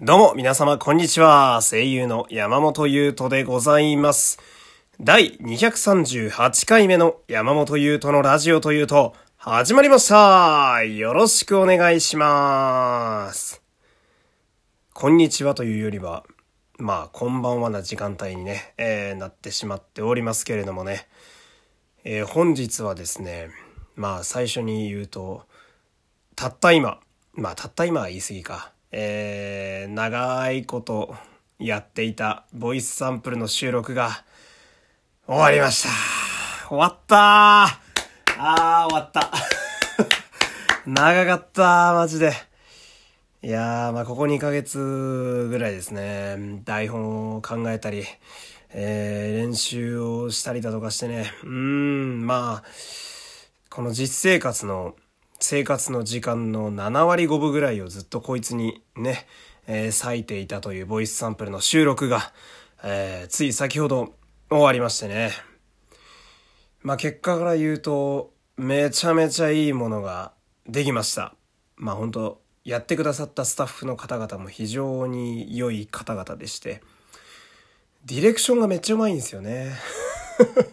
[0.00, 1.60] どうも、皆様、こんにちは。
[1.62, 4.40] 声優の山本優斗でございます。
[5.00, 10.82] 第238回目の山本優斗のラジオというと、始まりました。
[10.82, 13.62] よろしくお願いします。
[14.92, 16.24] こんにちはというよりは、
[16.76, 21.06] まあ、こんばんはな時間帯にね、えーなってしまっておりますけれどもね。
[22.02, 23.48] えー本日はですね、
[23.94, 25.44] まあ、最初に言うと、
[26.34, 26.98] たった今、
[27.34, 28.73] まあ、たった今は言い過ぎか。
[28.96, 31.16] えー、長いこと
[31.58, 34.22] やっていたボイスサンプルの収録が
[35.26, 35.88] 終わりました。
[36.68, 37.18] 終わったー
[38.38, 39.32] あー、終わった。
[40.86, 42.34] 長かったー、マジで。
[43.42, 48.04] いやー、まあ、ここ2ヶ月ぐらいですね、台本を考えたり、
[48.70, 52.68] えー、練習をしたりだとかしてね、うーん、まあ、
[53.70, 54.94] この実生活の
[55.46, 59.26] 生活の時間の7割5分ぐらいをずっとこいつにね、
[59.66, 62.32] えー割いていたというボイスサンプルの収録が、
[62.82, 64.14] えーつい先ほど
[64.48, 65.32] 終わりましてね。
[66.80, 70.32] まあ結果から言うと、めちゃめちゃいいものが
[70.66, 71.34] できました。
[71.76, 76.80] まあ本当やってくださったスタッフの方々も非常に良い方々でして、
[78.06, 79.74] ディレクションがめっちゃうまいんですよね。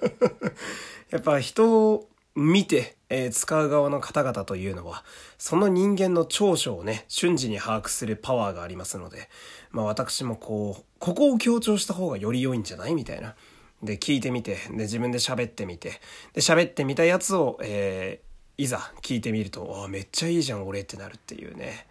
[1.11, 5.03] やっぱ人を見て、えー使う側の方々というのは、
[5.37, 9.29] その人間の長所をね、瞬時に把握するパワーがありますので、
[9.71, 13.35] まあ私もこう、ここを強調した方がより良いんじゃないみたいな。
[13.83, 15.99] で、聞いてみて、で、自分で喋ってみて、
[16.33, 21.87] で、喋ってみたやつを、えーいざ聞いてみると、ああ、めっちゃいいじゃん、俺ってなるっていうね。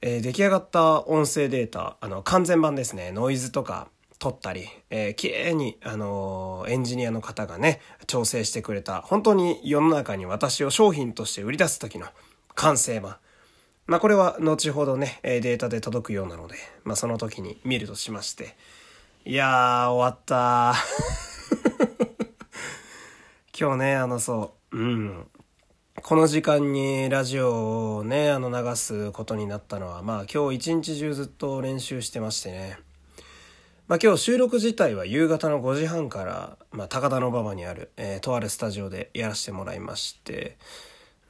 [0.00, 3.88] えー出来上がった音声データ、あの、完全版ですね、ノイズとか
[4.22, 12.06] 取ったり、えー、綺麗に、あのエンジニアの方がね、調整してくれた、本当に世の中に私を商品として売り出す時の
[12.54, 13.16] 完成版。
[13.86, 18.54] まあ、これは後ほどね、データで届くようなので、まあ、その時に見るとしまして。
[19.24, 20.76] いやー、終わった。
[23.58, 25.26] 今日ね、あの、そう、うん。
[26.00, 32.78] この時間にラジオをね、あの流すことになったのは、まあ今日一日中ずっと練習してましてね。
[33.92, 40.56] まあ今日収録自体は夕方の5時半から、まあ高田馬場にある、えーとあるスタジオでやらせてもらいまして。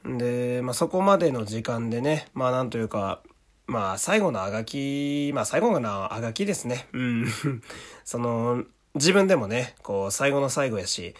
[0.05, 3.21] で、まあそこまでの時間でね、まあなんというか、
[3.67, 6.87] まあ最後のあがき、まあ最後のあがきですね。
[6.93, 7.25] うん。
[8.05, 8.63] その、
[8.95, 11.15] 自分でもね、こう最後の最後やし、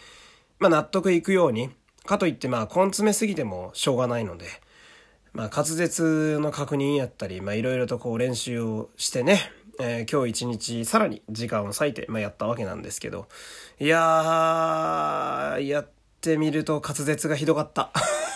[0.58, 1.68] まあ納得いくように、
[2.06, 4.46] かといってまあ根詰めすぎてもしょうがないので、
[5.34, 13.26] まあ滑舌の確認やったり、まあいろいろとこう練習をしてね、えー今日一日さらに時間を割いて、まあ、やったわけなんですけど、
[13.78, 15.88] いやー、やっ
[16.20, 17.92] てみると滑舌がひどかった。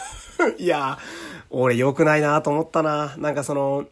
[0.59, 3.15] いやー、俺良くないなと思ったな。
[3.19, 3.87] なんかその、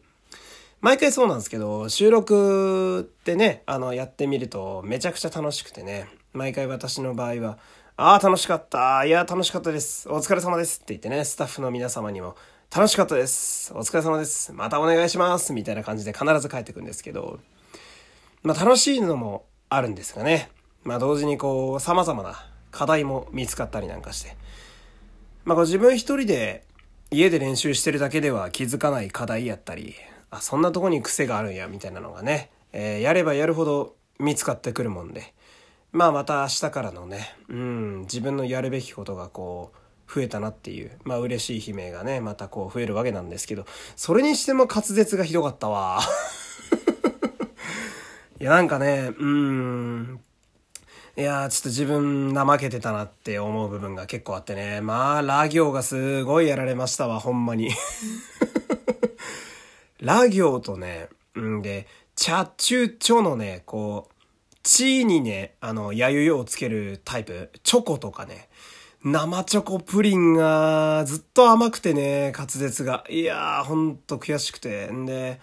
[0.81, 7.59] 毎回そうなんですけど、収録ってね、あの、やってみるとめちゃくちゃ楽しくてね、毎回私の場合は、
[7.97, 9.05] ああ、楽しかった。
[9.07, 10.09] いや、楽しかったです。
[10.09, 10.77] お疲れ様です。
[10.77, 12.37] って言ってね、スタッフの皆様にも、
[12.75, 13.73] 楽しかったです。
[13.75, 14.53] お疲れ様です。
[14.53, 15.53] またお願いします。
[15.53, 17.39] みたいな感じで必ず帰ってくるんですけど、
[18.43, 20.51] まあ楽しいのもあるんですがね、
[20.85, 24.37] まあ同時にこう、様々な課題も見つかったりなんかして、
[25.45, 26.65] まあこう自分一人で
[27.11, 29.95] 家で練習してるだけでは気づかない課題やったり、
[30.31, 35.33] あ、そんなとこに癖があるんや、みたいなのがね、えーやればやるほど見つかってくるもんで、
[35.93, 39.79] まあまた明日からのね、うん、自分のやるべきことがこう、
[40.13, 46.01] 増えたなっていう、まあ嬉しい悲鳴がね、またこう増えるわけなんですけど、それにしても滑舌がひどかったわ。
[48.39, 50.21] いやなんかね、うーん、
[51.19, 54.83] いや、ちょっと自分怠けてたなって思う部分が結構あってね。
[54.83, 57.71] まあ、ラ行がすごいやられましたわ、ほんまに。
[59.99, 61.09] ラ行とね、
[61.39, 64.15] んで、チャチュチョのね、こう、
[64.63, 68.51] チーにね、あの、やゆよをつけるタイプ、チョコとかね、
[69.09, 73.05] 生チョコプリンがずっと甘くてね、滑舌が。
[73.09, 74.89] いやー、ほんと悔しくて。
[74.89, 75.39] んで、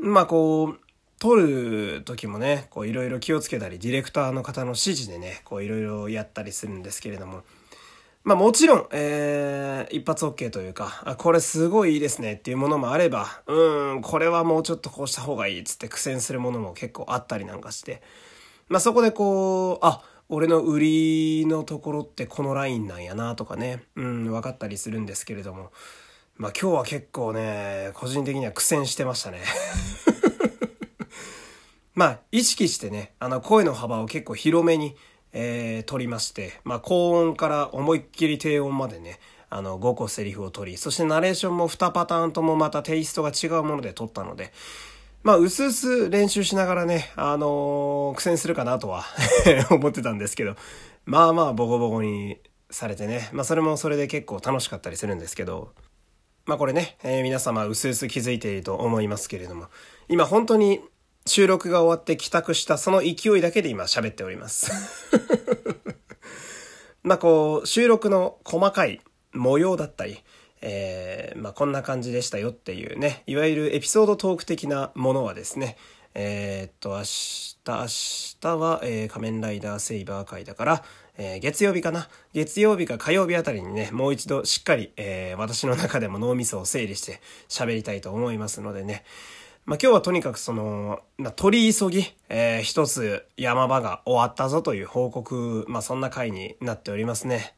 [0.00, 0.80] まあこう、
[1.18, 7.42] 撮る時もね、こういろいろ気をつけたり、ディレクターの方の指示でね、こういろいろやったりするんですけれども、
[8.22, 18.00] まあもちろん、えー、一発 OK というか、あ、これすごいいいですねっていうものもあれば、うん、これはもうちょっとこうした方がいいっつって苦戦するものも結構あったりなんかして、
[18.68, 25.72] まあそこでこう、あ、俺の売りのところってこのラインなんやなとかね、うん、分かったりするんですけれども、
[26.36, 29.40] まあ今日は結構ね、個人的には苦戦してましたね。
[31.94, 34.94] まあ、意識してね、あの、声の幅を結構広めに、
[35.32, 39.18] えー、取りまして、まあ、高音から思いっきり低音までね、
[39.50, 44.52] あの、5個セリフを取り、そしてナレーションも2パターンともまたテイストが違うもので撮ったので、
[45.22, 49.04] まあ、うすうす練習しながらね、あのー、苦戦するかなとは
[49.70, 50.56] 思ってたんですけど、
[51.04, 52.38] まあまあ、ボコボコに
[52.70, 55.74] されてね、まあ、それもそれで結構楽しかったりするんですけど、
[56.46, 59.66] まあこれね、えー、皆様うすうす気づいていると思いますけれども、
[60.08, 60.80] 今本当に
[61.26, 64.72] 収録が終わって帰宅したその勢いだけで今喋っております。
[67.04, 69.00] まあこう、収録の細かい
[69.32, 70.22] 模様だったり、
[70.62, 75.76] えー、まあ、こんな感じでしたよっていうね、いわゆるエピソードトーク的なものはですね、
[76.14, 77.86] えー、っと、明日、明
[78.40, 80.84] 日は、えー、仮面ライダーセイバー会だから、
[81.18, 82.08] えー、月曜日かな？
[82.32, 89.04] 月曜日か火曜日あたりにね、もう一度しっかり、え、私の中でも脳みそを整理して喋りたいと思いますのでね、
[89.66, 97.54] まあ、今日はとにかくその、まあ、取り急ぎ、えー、一つ山場が終わったぞという報告、まあ、そんな回になっておりますね。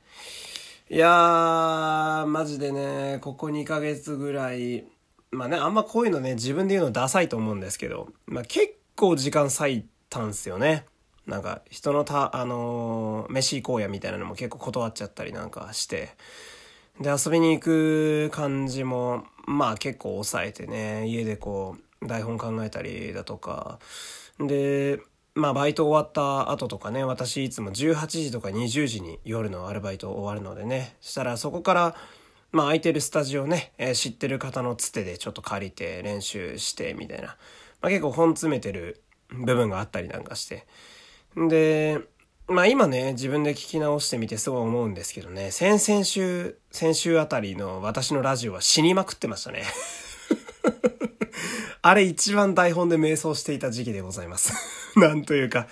[0.93, 4.85] いやー、マジでね、ここ2ヶ月ぐらい、
[5.31, 10.85] まあね、あんまこういうのね、自分で言うのダサいと思うんですけど、まあ結構時間割いたんすよね。
[11.27, 16.11] なんか、人のた、あのー、飯行こうやみたいなのも結構断っちゃったりなんかして、
[17.01, 23.79] で、遊びに行く感じも、まあ結構抑えてね、家でこう、台本考えたりだとか、
[24.39, 25.01] で、
[25.35, 31.97] まあバイト終わった後とかね、私いつも18時とか20時に夜のアルバイト終わるのでね、したらそこから、
[32.51, 37.29] まあ空いてるスタジオね、えー、知ってる方のつてでちょっと借りて練習してみたいな、
[37.81, 40.67] まあ結構本詰めてる部分があったりなんかして。
[41.37, 42.01] で、
[42.47, 49.65] まあ今ね、自分で聞き直してみてすごい思うんですけどね、先々週、先週あたりの私のラジオは死にまくってましたね。
[51.83, 54.53] あれ一番台本で瞑想していた時期でございます。
[54.97, 55.67] なんというか、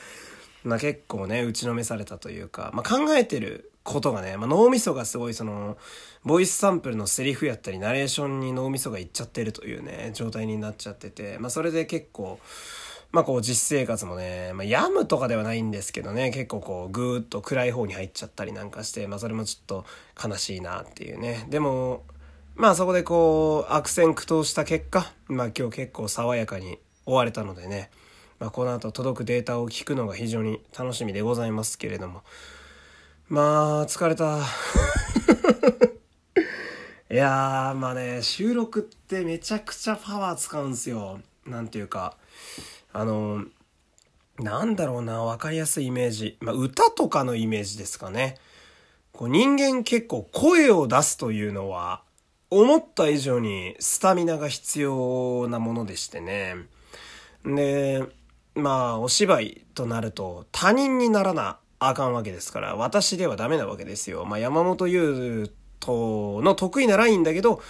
[0.65, 5.79] まあ結構ね、打ちのめされたというか、まあ考えてることがね、まあ脳みそがすごいその、
[6.25, 12.39] ボイスサンプルのセリフやったり、ナレーションに脳みそがいっちゃってるというね、状態になっちゃってて、まあそれで結構、
[13.13, 19.85] まあこう実生活もね、まあ病むとかではないんですけどね、結構こうぐーっと暗い方に入っちゃったりなんかして、まあそれもちょっと
[20.29, 21.47] 悲しいなっていうね。
[21.49, 22.05] でも、
[22.61, 27.89] まあそこでこう悪戦苦闘した結果、まあ今日結構爽やかに終われたのでね、
[28.39, 32.23] まあこの後届くデータを聞くのが非常に楽しみでございますけれども。
[33.31, 34.41] まあ疲れた。
[37.11, 41.23] いやーまあね、収録ってめちゃくちゃパワー使うんすよ。
[41.47, 42.19] なんていうか、
[42.93, 43.47] あの、
[44.39, 46.37] なんだろうな、わかりやすいイメージ。
[46.41, 48.37] まあ歌とかのイメージですかね。
[49.13, 52.03] こう人間結構声を出すというのは
[52.51, 56.57] 思った以上にスタミナが必要なものでしてね。
[57.45, 58.05] で、
[58.55, 64.25] まあ、お芝居となると他人にならなあかんわけですから、私ではダメなわけですよ。
[64.25, 65.51] まあ、山本優
[65.81, 67.63] 斗の得意なラインだけど、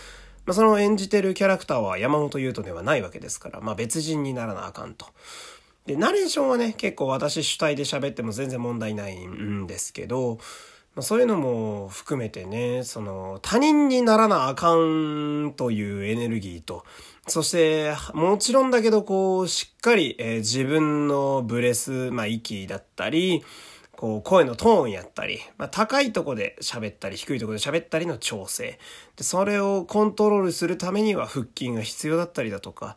[0.47, 5.07] まあ、その演じてるキャラクターは山本優斗ではないわけですから、まあ、別人にならなあかんと。
[5.87, 10.39] で、ナレーションはね、結構私主体で喋っても全然問題ないんですけど、
[11.03, 16.85] そういうのも含めてね、その他人にならなあかんというエネルギーと、
[17.27, 23.43] そしてもちろんだけどこうしっかり、えー、自分のブレス、まあ息だったり、
[24.01, 28.79] こう声のトーンやったり、まあ、高いとこで喋ったり低いとこで喋ったりの調整。
[29.17, 32.97] で、それをコントロールするためには腹筋が必要だったりだとか、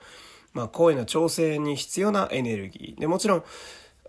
[0.53, 3.01] まあ声の調整に必要なエネルギー。
[3.01, 3.43] で、もちろん、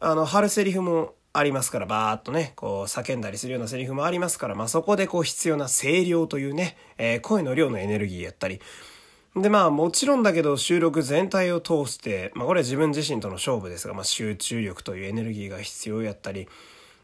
[0.01, 8.61] あの、貼るセリフもありますから、バーっとね、こう叫んだりするようなセリフもありますから、まあそこでこう必要な声量というね、えー、声の量のエネルギーやったり、
[9.35, 16.47] でまあもちろんだけど収録全体を通して、まあこれは自分自身との勝負ですが、まあ集中力というエネルギーが必要やったり、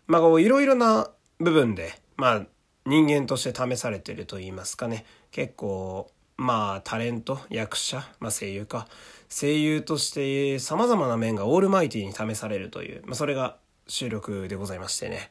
[0.06, 1.10] まあこういろいろな
[1.40, 2.42] 部分で、まあ
[2.86, 8.86] 人間として試されてると言いますかね、結構まあタレント、役者、まあ声優か、
[9.28, 13.56] 声優として様々な面がオールマイティに試されるという、まあそれが
[13.90, 15.30] 収録でございましてね。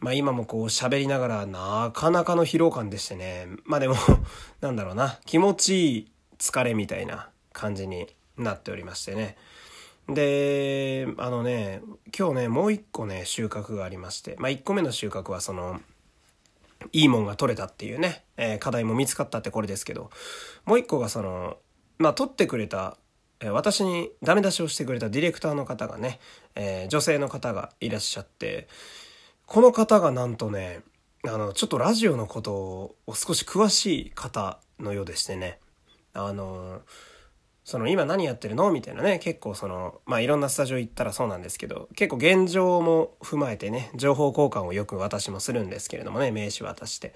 [0.00, 3.48] まあ今もこう喋りながらなかなかの疲労感でしてね。
[3.64, 3.96] まあでも
[4.60, 9.36] なんだろうな、気持ちいい疲れみたいな感じになっておりましてね。
[10.08, 11.82] で、あのね、
[12.16, 15.80] 今日ね、もう一個ね、収穫がありまして、まあ一個目の収穫はその、
[16.92, 20.10] いいもんが取れたっていうね、えー、課題も見つかったってこれですけど、
[20.66, 21.56] もう一個がその、
[21.98, 22.96] まあ取ってくれた
[23.48, 26.20] 私にダメ出しをしてくれたディレクターの方がね、
[26.54, 28.68] えー、女性の方がいらっしゃって、
[29.46, 30.82] この方がなんとね、
[31.26, 35.58] あの、ちょっとラジオのことを少し詳しい方のようでしてね、
[36.12, 36.82] あの、
[37.64, 47.14] その今何やってるのみたいなね、結構その、まあいろんなスタジオ行ったらそうなんですけど、結構現状も踏まえてね、情報交換をよく私もするんですけれどもね、名刺渡して。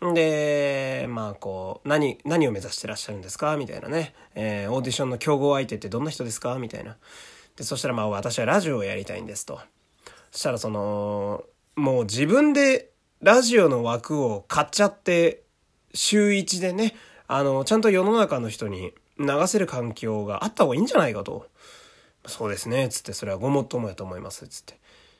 [0.00, 3.56] で、まあこう、何、何を目指してらっしゃるんですか？
[3.56, 4.14] みたいなね。
[4.34, 6.56] えー、オーディションの競合相手ってどんな人ですか？
[6.58, 6.96] みたいな。
[7.56, 9.60] で、そしたらまあ私はラジオをやりたいんですと。
[10.30, 11.44] そしたらその、
[11.76, 12.90] もう自分で
[13.22, 15.42] ラジオの枠を買っちゃって、
[15.94, 16.94] 週1でね、
[17.26, 21.46] あの、ちゃんと世の中の人に流せる環境があった方がいいんじゃないかと。
[22.26, 24.78] そうですね、つって、それはごもっともやと思います、つって。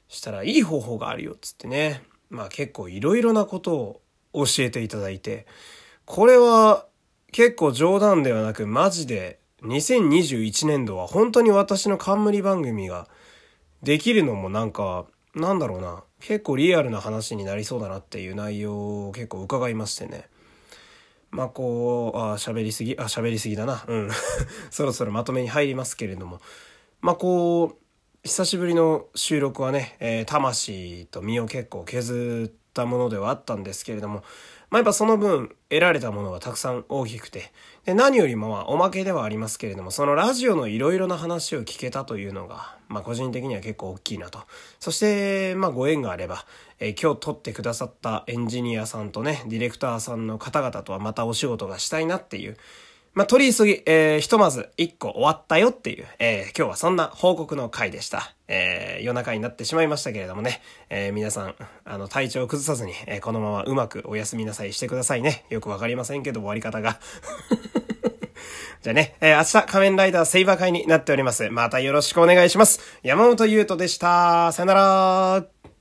[0.09, 2.03] したら、いい方法があるよ、つってね。
[2.29, 4.01] まあ結構いろいろなことを
[4.37, 5.47] 教えていただいて、
[6.05, 6.87] これは
[7.33, 13.09] 結構冗談ではなくマジで2021年度は本当に私の冠番組が
[13.83, 20.29] できるのもなんか、なんだろうな、結構リアルな話になりそうだなっていう内容を結構伺いましてね。
[21.31, 23.85] まあこう、あ喋りすぎ、あ喋りすぎだな。
[23.87, 24.11] うん。
[24.71, 26.41] そろそろまとめに入りますけれども。
[27.01, 27.87] まあこう、
[28.23, 34.23] 久しぶりの収録はね、えー、魂と身を結構削ったものではあったんですけれども、
[34.71, 37.53] まあ、やっぱその分得られたものがたくさん大きくて、
[37.85, 44.41] で、何よりもまあおまけではありますけれども、そのラジオのいろいろな話を聞けたというのが、まあ個人的には結構大きいなと。
[44.81, 46.45] そして、まあご縁があれば、
[46.81, 52.57] えー、今日撮ってくださったエンジニアさんとね、ディレクターさんの方々とはまたお仕事がしたいなっていう、
[53.17, 58.35] まあ、取り急ぎ、えー、ひとまず一個終わったよっていう、えー、今日はそんな報告の回でした。
[58.47, 61.55] えー、夜中になってしまいましたけれどもね、えー、皆さん、
[61.87, 65.47] あの、体調を崩さずに、えー、このままうまくお休みなさいしてくださいね。
[65.49, 67.01] よくわかりませんけど、終わり方が。
[68.85, 71.49] じゃあね、えー、明日仮面ライダーセイバー会になっております。
[71.49, 72.81] またよろしくお願いします。
[73.03, 74.53] 山本優斗でした。
[74.53, 75.76] さよなら。